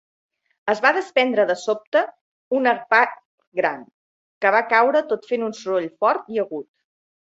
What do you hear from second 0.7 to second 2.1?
Es va desprendre de sobte